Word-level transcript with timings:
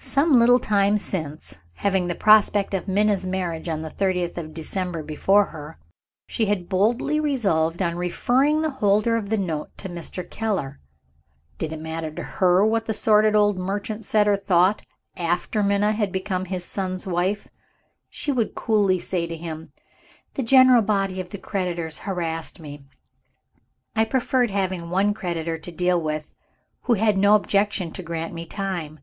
Some 0.00 0.36
little 0.40 0.58
time 0.58 0.96
since, 0.98 1.58
having 1.74 2.08
the 2.08 2.16
prospect 2.16 2.74
of 2.74 2.88
Minna's 2.88 3.24
marriage 3.24 3.68
on 3.68 3.82
the 3.82 3.88
thirtieth 3.90 4.36
of 4.36 4.52
December 4.52 5.00
before 5.04 5.44
her, 5.44 5.78
she 6.26 6.46
had 6.46 6.68
boldly 6.68 7.20
resolved 7.20 7.80
on 7.80 7.94
referring 7.94 8.62
the 8.62 8.70
holder 8.72 9.16
of 9.16 9.30
the 9.30 9.38
note 9.38 9.70
to 9.78 9.88
Mr. 9.88 10.28
Keller. 10.28 10.80
Did 11.56 11.72
it 11.72 11.78
matter 11.80 12.10
to 12.10 12.22
her 12.24 12.66
what 12.66 12.86
the 12.86 12.92
sordid 12.92 13.36
old 13.36 13.56
merchant 13.56 14.04
said 14.04 14.26
or 14.26 14.34
thought, 14.34 14.82
after 15.16 15.62
Minna 15.62 15.92
had 15.92 16.10
become 16.10 16.46
his 16.46 16.64
son's 16.64 17.06
wife? 17.06 17.46
She 18.10 18.32
would 18.32 18.56
coolly 18.56 18.98
say 18.98 19.28
to 19.28 19.36
him, 19.36 19.70
"The 20.32 20.42
general 20.42 20.82
body 20.82 21.20
of 21.20 21.30
the 21.30 21.38
creditors 21.38 22.00
harassed 22.00 22.58
me. 22.58 22.86
I 23.94 24.04
preferred 24.04 24.50
having 24.50 24.90
one 24.90 25.14
creditor 25.14 25.58
to 25.60 25.70
deal 25.70 26.00
with, 26.02 26.32
who 26.86 26.94
had 26.94 27.16
no 27.16 27.36
objection 27.36 27.92
to 27.92 28.02
grant 28.02 28.34
me 28.34 28.46
time. 28.46 28.98